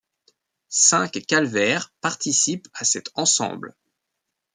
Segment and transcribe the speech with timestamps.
[0.69, 3.75] Cinq calvaires participent à cet ensemble.